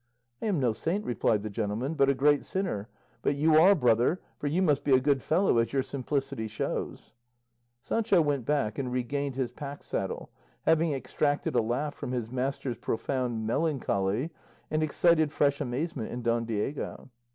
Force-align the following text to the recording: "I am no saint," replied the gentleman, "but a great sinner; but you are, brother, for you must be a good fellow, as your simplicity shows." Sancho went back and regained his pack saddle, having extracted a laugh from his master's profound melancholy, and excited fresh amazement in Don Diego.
"I 0.41 0.47
am 0.47 0.59
no 0.59 0.71
saint," 0.71 1.05
replied 1.05 1.43
the 1.43 1.49
gentleman, 1.51 1.93
"but 1.93 2.09
a 2.09 2.15
great 2.15 2.43
sinner; 2.43 2.89
but 3.21 3.35
you 3.35 3.53
are, 3.55 3.75
brother, 3.75 4.19
for 4.39 4.47
you 4.47 4.59
must 4.63 4.83
be 4.83 4.95
a 4.95 4.99
good 4.99 5.21
fellow, 5.21 5.59
as 5.59 5.73
your 5.73 5.83
simplicity 5.83 6.47
shows." 6.47 7.13
Sancho 7.81 8.19
went 8.19 8.43
back 8.43 8.79
and 8.79 8.91
regained 8.91 9.35
his 9.35 9.51
pack 9.51 9.83
saddle, 9.83 10.31
having 10.63 10.91
extracted 10.91 11.53
a 11.53 11.61
laugh 11.61 11.93
from 11.93 12.13
his 12.13 12.31
master's 12.31 12.77
profound 12.77 13.45
melancholy, 13.45 14.31
and 14.71 14.81
excited 14.81 15.31
fresh 15.31 15.61
amazement 15.61 16.09
in 16.11 16.23
Don 16.23 16.45
Diego. 16.45 17.11